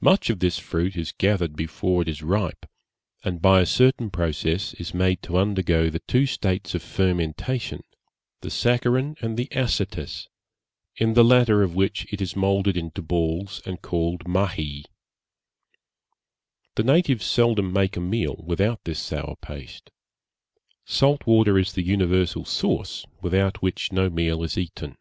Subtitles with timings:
[0.00, 2.66] Much of this fruit is gathered before it is ripe,
[3.22, 7.80] and by a certain process is made to undergo the two states of fermentation,
[8.40, 10.26] the saccharine and acetous,
[10.96, 14.84] in the latter of which it is moulded into balls, and called Mahie.
[16.74, 19.92] The natives seldom make a meal without this sour paste.
[20.84, 24.96] Salt water is the universal sauce, without which no meal is eaten.